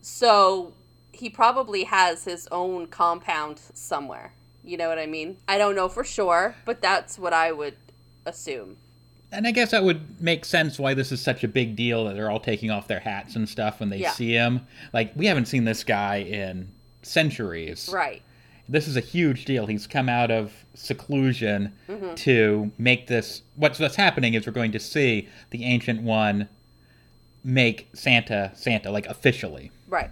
So 0.00 0.72
he 1.10 1.28
probably 1.28 1.84
has 1.84 2.24
his 2.24 2.46
own 2.52 2.86
compound 2.86 3.60
somewhere. 3.74 4.32
You 4.62 4.76
know 4.76 4.88
what 4.88 5.00
I 5.00 5.06
mean? 5.06 5.38
I 5.48 5.58
don't 5.58 5.74
know 5.74 5.88
for 5.88 6.04
sure, 6.04 6.54
but 6.64 6.80
that's 6.80 7.18
what 7.18 7.32
I 7.32 7.50
would 7.50 7.74
assume. 8.24 8.76
And 9.32 9.44
I 9.46 9.50
guess 9.50 9.72
that 9.72 9.82
would 9.82 10.20
make 10.22 10.44
sense 10.44 10.78
why 10.78 10.94
this 10.94 11.10
is 11.10 11.20
such 11.20 11.42
a 11.42 11.48
big 11.48 11.74
deal 11.74 12.04
that 12.04 12.14
they're 12.14 12.30
all 12.30 12.38
taking 12.40 12.70
off 12.70 12.86
their 12.86 13.00
hats 13.00 13.34
and 13.34 13.48
stuff 13.48 13.80
when 13.80 13.90
they 13.90 13.98
Yeah. 13.98 14.12
see 14.12 14.32
him. 14.32 14.64
Like, 14.92 15.10
we 15.16 15.26
haven't 15.26 15.46
seen 15.46 15.64
this 15.64 15.82
guy 15.82 16.18
in 16.18 16.68
centuries. 17.02 17.90
Right. 17.92 18.22
This 18.70 18.86
is 18.86 18.96
a 18.96 19.00
huge 19.00 19.44
deal. 19.44 19.66
He's 19.66 19.86
come 19.86 20.08
out 20.08 20.30
of 20.30 20.52
seclusion 20.74 21.72
Mm-hmm. 21.88 22.14
to 22.14 22.70
make 22.78 23.06
this. 23.08 23.42
What's 23.56 23.78
what's 23.80 23.96
happening 23.96 24.34
is 24.34 24.46
we're 24.46 24.52
going 24.52 24.72
to 24.72 24.78
see 24.80 25.28
the 25.50 25.64
ancient 25.64 26.02
one 26.02 26.48
make 27.42 27.88
Santa 27.94 28.52
Santa 28.54 28.90
like 28.90 29.06
officially. 29.06 29.70
Right. 29.88 30.10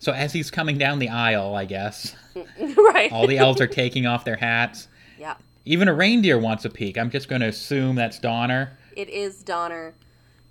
So 0.00 0.12
as 0.12 0.32
he's 0.32 0.50
coming 0.50 0.78
down 0.78 0.98
the 0.98 1.08
aisle, 1.08 1.54
I 1.56 1.64
guess 1.64 2.14
right. 2.60 3.10
all 3.10 3.26
the 3.26 3.38
elves 3.38 3.60
are 3.60 3.66
taking 3.66 4.06
off 4.06 4.24
their 4.24 4.36
hats. 4.36 4.88
yeah. 5.18 5.34
Even 5.64 5.86
a 5.88 5.92
reindeer 5.94 6.38
wants 6.38 6.64
a 6.64 6.70
peek. 6.70 6.96
I'm 6.96 7.10
just 7.10 7.28
going 7.28 7.42
to 7.42 7.48
assume 7.48 7.96
that's 7.96 8.18
Donner. 8.18 8.78
It 8.96 9.08
is 9.10 9.42
Donner. 9.42 9.92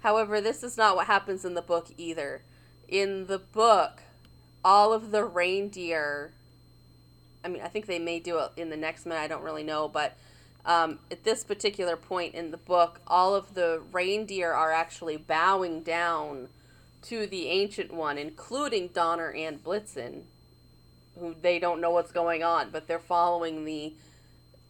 However, 0.01 0.39
this 0.41 0.61
is 0.63 0.77
not 0.77 0.95
what 0.95 1.07
happens 1.07 1.43
in 1.43 1.53
the 1.55 1.61
book 1.61 1.87
either. 1.97 2.41
In 2.87 3.25
the 3.27 3.39
book, 3.39 4.01
all 4.63 4.93
of 4.93 5.09
the 5.11 5.23
reindeer. 5.23 6.31
I 7.47 7.49
mean, 7.49 7.61
I 7.61 7.69
think 7.69 7.85
they 7.85 7.97
may 7.97 8.19
do 8.19 8.39
it 8.39 8.51
in 8.57 8.69
the 8.69 8.75
next 8.75 9.05
minute. 9.05 9.21
I 9.21 9.27
don't 9.29 9.41
really 9.41 9.63
know, 9.63 9.87
but 9.87 10.17
um, 10.65 10.99
at 11.09 11.23
this 11.23 11.45
particular 11.45 11.95
point 11.95 12.35
in 12.35 12.51
the 12.51 12.57
book, 12.57 12.99
all 13.07 13.33
of 13.35 13.53
the 13.53 13.81
reindeer 13.93 14.51
are 14.51 14.73
actually 14.73 15.15
bowing 15.15 15.81
down 15.81 16.49
to 17.03 17.25
the 17.25 17.47
ancient 17.47 17.93
one, 17.93 18.17
including 18.17 18.89
Donner 18.89 19.31
and 19.31 19.63
Blitzen, 19.63 20.23
who 21.17 21.35
they 21.41 21.57
don't 21.57 21.79
know 21.79 21.91
what's 21.91 22.11
going 22.11 22.43
on, 22.43 22.69
but 22.69 22.85
they're 22.85 22.99
following 22.99 23.63
the 23.63 23.93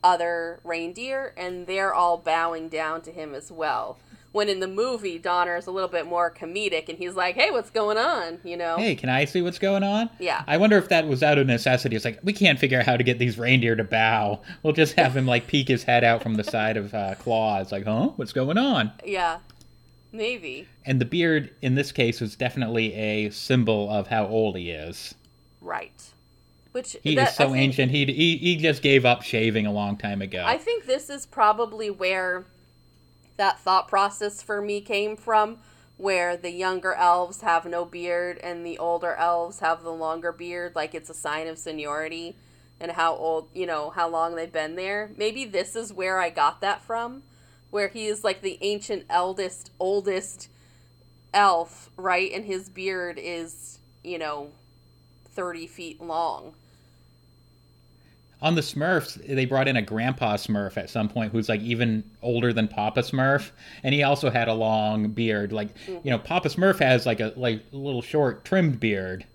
other 0.03 0.60
reindeer, 0.63 1.34
and 1.36 1.65
they're 1.65 1.96
all 1.96 2.17
bowing 2.17 2.69
down 2.69 3.01
to 3.01 3.12
him 3.12 3.34
as 3.34 3.51
well. 3.51 3.98
When 4.38 4.50
in 4.50 4.60
the 4.60 4.67
movie, 4.67 5.17
Donner 5.17 5.56
is 5.56 5.65
a 5.65 5.72
little 5.72 5.89
bit 5.89 6.06
more 6.06 6.29
comedic, 6.29 6.89
and 6.89 6.98
he's 7.00 7.15
like, 7.15 7.34
"Hey, 7.34 7.50
what's 7.50 7.72
going 7.72 7.98
on?" 7.98 8.38
You 8.44 8.56
know? 8.56 8.77
Hey, 8.77 8.94
can 8.94 9.10
I 9.10 9.25
see 9.25 9.41
what's 9.41 9.58
going 9.58 9.82
on? 9.82 10.12
Yeah. 10.20 10.44
I 10.46 10.58
wonder 10.58 10.77
if 10.77 10.89
that 10.89 11.08
was 11.08 11.24
out 11.24 11.39
of 11.39 11.48
necessity. 11.48 11.96
It's 11.96 12.06
like 12.06 12.20
we 12.24 12.34
can't 12.34 12.60
figure 12.60 12.79
out 12.79 12.86
how 12.86 12.98
to 12.98 13.03
get 13.03 13.17
these 13.17 13.39
reindeer 13.39 13.75
to 13.75 13.84
bow. 13.84 14.41
We'll 14.62 14.74
just 14.74 14.94
have 14.94 15.17
him 15.17 15.25
like 15.25 15.48
peek 15.48 15.67
his 15.67 15.82
head 15.84 16.03
out 16.03 16.22
from 16.22 16.36
the 16.36 16.44
side 16.44 16.77
of 16.77 16.94
uh, 16.94 17.15
Claus. 17.15 17.72
Like, 17.72 17.86
huh? 17.86 18.10
What's 18.15 18.32
going 18.32 18.60
on? 18.60 18.91
Yeah, 19.03 19.39
maybe. 20.12 20.67
And 20.86 21.01
the 21.01 21.06
beard 21.06 21.50
in 21.63 21.74
this 21.74 21.91
case 21.91 22.22
was 22.22 22.36
definitely 22.36 22.94
a 22.94 23.32
symbol 23.32 23.89
of 23.89 24.06
how 24.06 24.27
old 24.27 24.56
he 24.56 24.70
is. 24.70 25.15
Right. 25.62 26.00
Which 26.74 26.96
He 27.03 27.15
that- 27.15 27.29
is 27.29 27.36
so 27.36 27.46
think- 27.46 27.58
ancient. 27.58 27.91
He, 27.91 28.06
he 28.06 28.38
he 28.38 28.56
just 28.58 28.84
gave 28.84 29.03
up 29.03 29.24
shaving 29.24 29.65
a 29.65 29.72
long 29.72 29.98
time 29.98 30.22
ago. 30.22 30.44
I 30.46 30.60
think 30.60 30.86
this 30.86 31.10
is 31.10 31.25
probably 31.25 31.89
where 31.89 32.46
that 33.38 33.60
thought 33.60 33.88
process 33.88 34.41
for 34.41 34.62
me 34.62 34.82
came 34.82 35.15
from, 35.15 35.60
where 35.98 36.38
the 36.38 36.51
younger 36.51 36.94
elves 36.94 37.41
have 37.41 37.65
no 37.65 37.84
beard 37.84 38.38
and 38.44 38.65
the 38.65 38.77
older 38.77 39.15
elves 39.15 39.60
have 39.60 39.84
the 39.84 39.91
longer 39.91 40.32
beard, 40.32 40.75
like 40.75 40.94
it's 40.94 41.10
a 41.10 41.13
sign 41.13 41.48
of 41.48 41.58
seniority 41.58 42.36
and 42.79 42.91
how 42.91 43.15
old, 43.15 43.50
you 43.53 43.65
know, 43.65 43.89
how 43.89 44.08
long 44.08 44.36
they've 44.36 44.51
been 44.51 44.75
there. 44.75 45.10
Maybe 45.17 45.46
this 45.46 45.75
is 45.75 45.91
where 45.91 46.20
I 46.20 46.29
got 46.29 46.62
that 46.62 46.84
from, 46.84 47.24
where 47.72 47.88
he 47.88 48.06
is 48.06 48.24
like 48.24 48.41
the 48.41 48.60
ancient 48.62 49.06
eldest, 49.10 49.72
oldest 49.79 50.50
elf, 51.34 51.89
right? 51.98 52.32
And 52.32 52.46
his 52.46 52.70
beard 52.70 53.20
is, 53.20 53.79
you 54.03 54.20
know, 54.20 54.50
30 55.34 55.67
feet 55.67 56.01
long. 56.01 56.53
On 58.39 58.53
the 58.53 58.62
Smurfs, 58.62 59.15
they 59.25 59.46
brought 59.46 59.67
in 59.67 59.75
a 59.77 59.82
Grandpa 59.82 60.36
Smurf 60.38 60.77
at 60.77 60.91
some 60.91 61.10
point 61.10 61.32
who's 61.32 61.50
like 61.50 61.62
even 61.62 62.03
older 62.22 62.53
than 62.53 62.67
Papa 62.67 63.00
Smurf, 63.01 63.50
and 63.84 63.96
he 63.96 64.03
also 64.03 64.29
had 64.29 64.48
a 64.48 64.53
long 64.53 65.10
beard. 65.10 65.51
Like 65.51 65.70
you 65.88 66.12
know, 66.12 66.20
Papa 66.20 66.50
Smurf 66.50 66.77
has 66.79 67.06
like 67.08 67.20
a 67.20 67.34
like 67.36 67.63
little 67.72 68.01
short 68.03 68.46
trimmed 68.46 68.79
beard. 68.79 69.25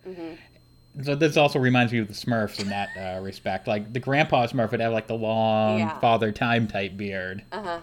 So 1.03 1.15
this 1.17 1.37
also 1.37 1.59
reminds 1.59 1.93
me 1.93 1.99
of 2.01 2.07
the 2.09 2.15
Smurfs 2.15 2.61
in 2.61 2.69
that 2.69 2.91
uh, 2.97 3.21
respect. 3.21 3.67
Like 3.67 3.93
the 3.93 3.99
Grandpa 3.99 4.47
Smurf 4.47 4.71
would 4.71 4.81
have 4.81 4.93
like 4.93 5.07
the 5.09 5.15
long 5.15 5.81
Yeah. 5.81 5.99
Father 5.99 6.31
Time 6.31 6.69
type 6.69 6.97
beard 6.97 7.43
Uh 7.51 7.63
huh. 7.63 7.81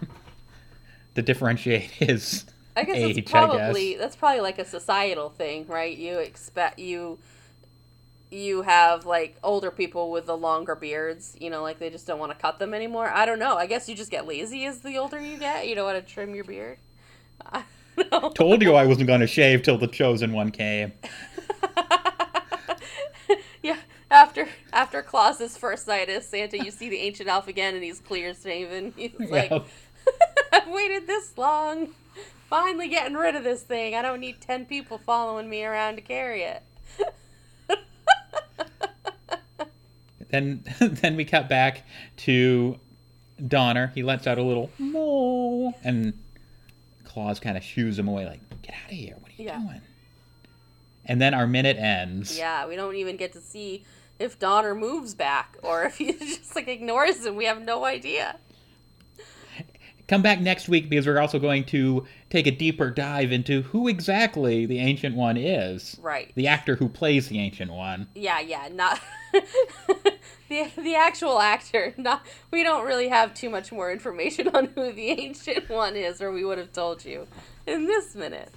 to 1.15 1.21
differentiate 1.21 1.81
his 1.91 2.45
I 2.77 2.83
guess 2.85 2.95
age. 2.95 3.17
it's 3.17 3.33
I 3.33 3.45
probably 3.47 3.91
guess. 3.93 3.99
that's 3.99 4.15
probably 4.15 4.41
like 4.41 4.59
a 4.59 4.63
societal 4.65 5.31
thing, 5.31 5.65
right? 5.67 5.97
You 5.97 6.19
expect 6.19 6.79
you 6.79 7.17
you 8.31 8.61
have 8.61 9.05
like 9.05 9.37
older 9.43 9.71
people 9.71 10.11
with 10.11 10.25
the 10.25 10.37
longer 10.37 10.75
beards, 10.75 11.35
you 11.39 11.49
know, 11.49 11.61
like 11.61 11.79
they 11.79 11.89
just 11.89 12.05
don't 12.05 12.19
want 12.19 12.31
to 12.31 12.37
cut 12.37 12.59
them 12.59 12.73
anymore. 12.73 13.09
I 13.09 13.25
don't 13.25 13.39
know. 13.39 13.55
I 13.57 13.65
guess 13.65 13.89
you 13.89 13.95
just 13.95 14.11
get 14.11 14.27
lazy 14.27 14.65
as 14.65 14.81
the 14.81 14.97
older 14.97 15.19
you 15.19 15.37
get. 15.37 15.67
You 15.67 15.75
don't 15.75 15.85
want 15.85 16.05
to 16.05 16.13
trim 16.13 16.35
your 16.35 16.43
beard. 16.43 16.77
I. 17.45 17.63
Told 18.35 18.61
you 18.61 18.75
I 18.75 18.85
wasn't 18.85 19.07
going 19.07 19.19
to 19.19 19.27
shave 19.27 19.61
till 19.61 19.77
the 19.77 19.87
chosen 19.87 20.31
one 20.31 20.51
came. 20.51 20.93
yeah. 23.61 23.77
After 24.09 24.47
after 24.71 25.01
Claus's 25.01 25.57
first 25.57 25.85
night 25.87 26.07
as 26.09 26.25
Santa, 26.25 26.63
you 26.63 26.71
see 26.71 26.89
the 26.89 26.97
ancient 26.97 27.27
elf 27.27 27.47
again, 27.49 27.75
and 27.75 27.83
he's 27.83 27.99
clear 27.99 28.33
shaven. 28.33 28.93
He's 28.97 29.11
like, 29.19 29.51
Yeah. 29.51 29.59
I've 30.53 30.67
waited 30.69 31.07
this 31.07 31.37
long. 31.37 31.89
Finally 32.49 32.87
getting 32.87 33.15
rid 33.15 33.35
of 33.35 33.43
this 33.43 33.61
thing. 33.63 33.95
I 33.95 34.01
don't 34.01 34.21
need 34.21 34.39
ten 34.39 34.65
people 34.65 34.97
following 34.97 35.49
me 35.49 35.65
around 35.65 35.95
to 35.97 36.01
carry 36.01 36.43
it. 36.43 36.63
Then 40.29 40.63
then 40.79 41.15
we 41.15 41.25
cut 41.25 41.49
back 41.49 41.83
to 42.17 42.79
Donner. 43.45 43.91
He 43.95 44.03
lets 44.03 44.27
out 44.27 44.37
a 44.37 44.43
little 44.43 44.69
moo, 44.77 45.71
and 45.83 46.13
Claus 47.05 47.39
kind 47.39 47.57
of 47.57 47.63
shoos 47.63 47.97
him 47.97 48.07
away, 48.07 48.25
like, 48.25 48.39
"Get 48.61 48.75
out 48.85 48.91
of 48.91 48.97
here! 48.97 49.15
What 49.19 49.31
are 49.31 49.35
you 49.41 49.45
Yeah. 49.45 49.59
doing?" 49.59 49.81
And 51.05 51.19
then 51.21 51.33
our 51.33 51.47
minute 51.47 51.77
ends. 51.77 52.37
Yeah, 52.37 52.67
we 52.67 52.75
don't 52.75 52.95
even 52.95 53.15
get 53.17 53.33
to 53.33 53.41
see 53.41 53.83
if 54.19 54.37
Donner 54.37 54.75
moves 54.75 55.15
back 55.15 55.57
or 55.63 55.85
if 55.85 55.97
he 55.97 56.11
just 56.19 56.55
like 56.55 56.67
ignores 56.67 57.25
him. 57.25 57.35
We 57.35 57.45
have 57.45 57.61
no 57.63 57.85
idea. 57.85 58.35
Come 60.07 60.21
back 60.23 60.39
next 60.41 60.67
week 60.67 60.89
because 60.89 61.05
we're 61.05 61.19
also 61.19 61.37
going 61.37 61.65
to 61.65 62.05
take 62.31 62.47
a 62.47 62.51
deeper 62.51 62.89
dive 62.89 63.31
into 63.31 63.61
who 63.61 63.87
exactly 63.87 64.65
the 64.65 64.79
Ancient 64.79 65.15
One 65.15 65.37
is. 65.37 65.97
Right. 66.01 66.31
The 66.33 66.47
actor 66.47 66.75
who 66.75 66.89
plays 66.89 67.27
the 67.27 67.37
Ancient 67.39 67.71
One. 67.71 68.07
Yeah, 68.15 68.39
yeah, 68.39 68.69
not 68.71 68.99
the 70.49 70.69
the 70.77 70.95
actual 70.95 71.39
actor. 71.39 71.93
Not 71.97 72.25
we 72.51 72.63
don't 72.63 72.85
really 72.85 73.07
have 73.07 73.33
too 73.33 73.49
much 73.49 73.71
more 73.71 73.91
information 73.91 74.49
on 74.49 74.65
who 74.75 74.91
the 74.91 75.09
ancient 75.11 75.69
one 75.69 75.95
is, 75.95 76.21
or 76.21 76.31
we 76.31 76.43
would 76.43 76.57
have 76.57 76.73
told 76.73 77.05
you 77.05 77.27
in 77.65 77.85
this 77.85 78.15
minute. 78.15 78.51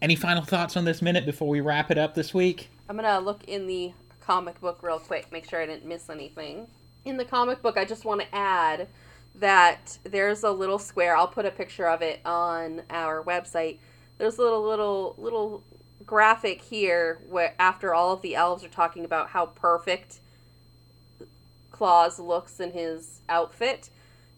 Any 0.00 0.14
final 0.14 0.44
thoughts 0.44 0.76
on 0.76 0.84
this 0.84 1.02
minute 1.02 1.26
before 1.26 1.48
we 1.48 1.60
wrap 1.60 1.90
it 1.90 1.98
up 1.98 2.14
this 2.14 2.32
week? 2.32 2.70
I'm 2.88 2.96
gonna 2.96 3.20
look 3.20 3.44
in 3.48 3.66
the 3.66 3.92
comic 4.20 4.60
book 4.60 4.80
real 4.82 4.98
quick, 4.98 5.32
make 5.32 5.48
sure 5.48 5.60
I 5.60 5.66
didn't 5.66 5.86
miss 5.86 6.10
anything. 6.10 6.68
In 7.04 7.16
the 7.16 7.24
comic 7.24 7.62
book, 7.62 7.78
I 7.78 7.84
just 7.84 8.04
want 8.04 8.20
to 8.20 8.34
add 8.34 8.88
that 9.36 9.98
there's 10.04 10.42
a 10.42 10.50
little 10.50 10.78
square. 10.78 11.16
I'll 11.16 11.28
put 11.28 11.46
a 11.46 11.50
picture 11.50 11.88
of 11.88 12.02
it 12.02 12.20
on 12.24 12.82
our 12.90 13.22
website. 13.22 13.78
There's 14.18 14.38
a 14.38 14.42
little 14.42 14.62
little 14.62 15.14
little 15.16 15.62
graphic 16.04 16.62
here 16.62 17.18
where 17.28 17.54
after 17.58 17.94
all 17.94 18.12
of 18.12 18.22
the 18.22 18.34
elves 18.34 18.64
are 18.64 18.68
talking 18.68 19.04
about 19.04 19.30
how 19.30 19.46
perfect 19.46 20.20
Claus 21.78 22.18
looks 22.18 22.58
in 22.60 22.72
his 22.72 23.20
outfit. 23.28 23.88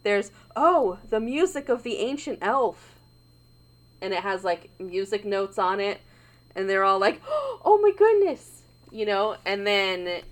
There's 0.03 0.31
oh 0.55 0.99
the 1.09 1.21
music 1.21 1.69
of 1.71 1.83
the 1.83 1.97
ancient 1.97 2.39
elf, 2.43 2.95
and 4.03 4.13
it 4.13 4.23
has 4.23 4.45
like 4.45 4.69
music 4.79 5.25
notes 5.25 5.59
on 5.59 5.81
it 5.81 6.01
and 6.55 6.69
they're 6.69 6.85
all 6.85 6.99
like, 6.99 7.21
"Oh 7.29 7.79
my 7.83 7.93
goodness," 7.97 8.63
you 8.91 9.07
know. 9.07 9.37
And 9.45 9.67
then 9.67 10.23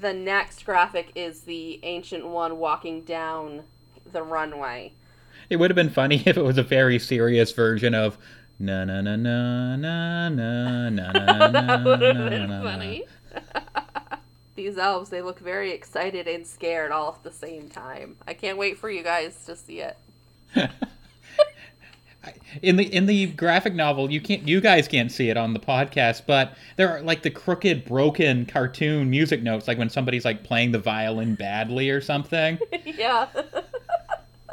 the 0.00 0.12
next 0.12 0.64
graphic 0.64 1.10
is 1.14 1.42
the 1.42 1.80
ancient 1.82 2.26
one 2.26 2.58
walking 2.58 3.02
down 3.02 3.64
the 4.10 4.22
runway. 4.22 4.92
It 5.50 5.56
would 5.56 5.70
have 5.70 5.76
been 5.76 5.90
funny 5.90 6.22
if 6.26 6.36
it 6.36 6.42
was 6.44 6.58
a 6.58 6.62
very 6.62 6.98
serious 6.98 7.52
version 7.52 7.94
of 7.94 8.16
na 8.58 8.84
na 8.84 9.00
na 9.00 9.16
na 9.16 9.76
na 9.76 10.28
na 10.28 10.88
na 10.88 10.88
na 10.88 11.12
na 11.50 11.50
that 11.50 11.84
would 11.84 12.00
have 12.02 12.16
na, 12.16 12.28
been 12.28 12.48
na, 12.48 12.62
na. 12.62 12.62
funny. 12.62 13.04
These 14.54 14.78
elves, 14.78 15.10
they 15.10 15.20
look 15.22 15.40
very 15.40 15.72
excited 15.72 16.28
and 16.28 16.46
scared 16.46 16.92
all 16.92 17.14
at 17.16 17.22
the 17.24 17.32
same 17.32 17.68
time. 17.68 18.16
I 18.26 18.34
can't 18.34 18.56
wait 18.56 18.78
for 18.78 18.88
you 18.88 19.02
guys 19.02 19.44
to 19.46 19.56
see 19.56 19.80
it. 19.80 19.98
in 22.62 22.76
the 22.76 22.84
in 22.94 23.04
the 23.04 23.26
graphic 23.26 23.74
novel 23.74 24.10
you 24.10 24.18
can't 24.18 24.48
you 24.48 24.58
guys 24.58 24.88
can't 24.88 25.12
see 25.12 25.28
it 25.28 25.36
on 25.36 25.52
the 25.52 25.60
podcast 25.60 26.22
but 26.26 26.56
there 26.76 26.88
are 26.88 27.02
like 27.02 27.22
the 27.22 27.28
crooked 27.28 27.84
broken 27.84 28.46
cartoon 28.46 29.10
music 29.10 29.42
notes 29.42 29.68
like 29.68 29.76
when 29.76 29.90
somebody's 29.90 30.24
like 30.24 30.42
playing 30.42 30.72
the 30.72 30.78
violin 30.78 31.34
badly 31.34 31.90
or 31.90 32.00
something 32.00 32.58
yeah. 32.84 33.26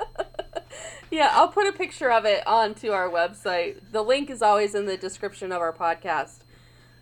yeah, 1.11 1.29
I'll 1.33 1.49
put 1.49 1.67
a 1.67 1.71
picture 1.71 2.11
of 2.11 2.25
it 2.25 2.45
onto 2.47 2.91
our 2.91 3.09
website. 3.09 3.79
The 3.91 4.01
link 4.01 4.29
is 4.29 4.41
always 4.41 4.75
in 4.75 4.85
the 4.85 4.97
description 4.97 5.51
of 5.51 5.61
our 5.61 5.73
podcast. 5.73 6.39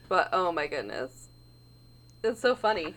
But 0.07 0.29
oh 0.33 0.51
my 0.51 0.67
goodness. 0.67 1.28
It's 2.23 2.41
so 2.41 2.55
funny. 2.55 2.93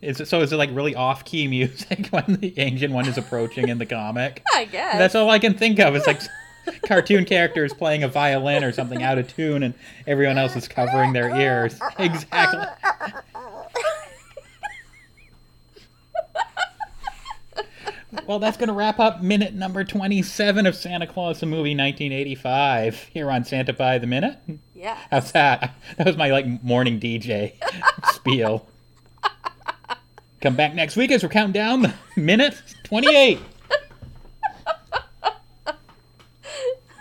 Is 0.00 0.20
it, 0.20 0.28
so 0.28 0.40
is 0.40 0.52
it 0.52 0.56
like 0.56 0.70
really 0.72 0.94
off-key 0.94 1.48
music 1.48 2.08
when 2.10 2.24
the 2.40 2.52
ancient 2.58 2.92
one 2.92 3.08
is 3.08 3.16
approaching 3.16 3.68
in 3.68 3.78
the 3.78 3.86
comic? 3.86 4.42
I 4.54 4.66
guess. 4.66 4.98
That's 4.98 5.14
all 5.14 5.30
I 5.30 5.38
can 5.38 5.54
think 5.54 5.78
of. 5.80 5.94
It's 5.94 6.06
like 6.06 6.20
cartoon 6.86 7.24
characters 7.24 7.72
playing 7.72 8.02
a 8.02 8.08
violin 8.08 8.64
or 8.64 8.72
something 8.72 9.02
out 9.02 9.18
of 9.18 9.34
tune, 9.34 9.62
and 9.62 9.74
everyone 10.06 10.38
else 10.38 10.56
is 10.56 10.68
covering 10.68 11.12
their 11.12 11.34
ears. 11.34 11.78
Exactly. 11.98 12.66
Well, 18.26 18.38
that's 18.38 18.56
going 18.56 18.68
to 18.68 18.74
wrap 18.74 19.00
up 19.00 19.22
minute 19.22 19.54
number 19.54 19.84
27 19.84 20.66
of 20.66 20.74
Santa 20.76 21.06
Claus 21.06 21.40
the 21.40 21.46
Movie 21.46 21.76
1985 21.76 23.10
here 23.12 23.30
on 23.30 23.44
Santa 23.44 23.72
by 23.72 23.98
the 23.98 24.06
Minute. 24.06 24.38
Yeah. 24.74 24.96
How's 25.10 25.32
that? 25.32 25.74
That 25.98 26.06
was 26.06 26.16
my 26.16 26.30
like 26.30 26.62
morning 26.62 27.00
DJ 27.00 27.54
Come 30.40 30.56
back 30.56 30.74
next 30.74 30.96
week 30.96 31.10
as 31.10 31.22
we're 31.22 31.30
counting 31.30 31.52
down 31.52 31.82
the 31.82 31.94
minute 32.16 32.60
28. 32.84 33.40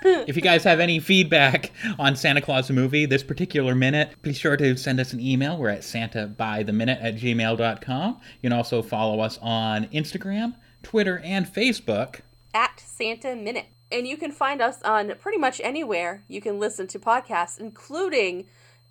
if 0.04 0.36
you 0.36 0.42
guys 0.42 0.64
have 0.64 0.80
any 0.80 1.00
feedback 1.00 1.72
on 2.00 2.16
Santa 2.16 2.42
Claus 2.42 2.70
movie, 2.72 3.06
this 3.06 3.24
particular 3.24 3.76
minute, 3.76 4.22
be 4.22 4.34
sure 4.34 4.58
to 4.58 4.76
send 4.78 5.00
us 5.00 5.14
an 5.14 5.20
email. 5.20 5.58
We're 5.58 5.70
at 5.70 5.82
santabytheminute 5.82 7.04
at 7.04 7.16
gmail.com. 7.16 8.20
You 8.42 8.50
can 8.50 8.58
also 8.58 8.82
follow 8.82 9.20
us 9.20 9.40
on 9.42 9.88
Instagram, 9.88 10.56
Twitter, 10.82 11.20
and 11.20 11.46
Facebook. 11.46 12.22
At 12.54 12.80
Santa 12.80 13.36
Minute. 13.36 13.68
And 13.92 14.08
you 14.08 14.18
can 14.18 14.32
find 14.32 14.62
us 14.62 14.82
on 14.84 15.14
pretty 15.20 15.38
much 15.38 15.62
anywhere 15.64 16.24
you 16.28 16.42
can 16.42 16.60
listen 16.60 16.88
to 16.88 17.00
podcasts, 17.00 17.60
including 17.60 18.46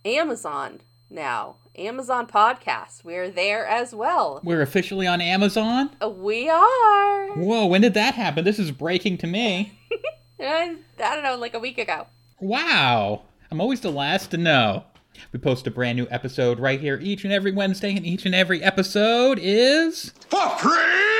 Amazon 0.04 0.80
now. 1.12 1.56
Amazon 1.76 2.26
Podcasts. 2.26 3.02
We're 3.04 3.30
there 3.30 3.66
as 3.66 3.94
well. 3.94 4.40
We're 4.44 4.60
officially 4.62 5.06
on 5.06 5.20
Amazon. 5.20 5.90
Uh, 6.02 6.08
We 6.10 6.48
are. 6.48 7.28
Whoa, 7.34 7.66
when 7.66 7.80
did 7.80 7.94
that 7.94 8.14
happen? 8.14 8.44
This 8.44 8.58
is 8.58 8.70
breaking 8.70 9.18
to 9.18 9.26
me. 9.26 9.78
I 10.40 10.76
don't 10.98 11.22
know, 11.22 11.36
like 11.36 11.54
a 11.54 11.58
week 11.58 11.78
ago. 11.78 12.06
Wow. 12.40 13.22
I'm 13.50 13.60
always 13.60 13.80
the 13.80 13.90
last 13.90 14.30
to 14.32 14.36
know. 14.36 14.84
We 15.32 15.38
post 15.38 15.66
a 15.66 15.70
brand 15.70 15.96
new 15.96 16.06
episode 16.10 16.58
right 16.58 16.80
here 16.80 16.98
each 17.00 17.24
and 17.24 17.32
every 17.32 17.52
Wednesday, 17.52 17.94
and 17.96 18.04
each 18.04 18.26
and 18.26 18.34
every 18.34 18.62
episode 18.62 19.38
is. 19.40 20.12
For 20.28 20.48
free! 20.58 21.11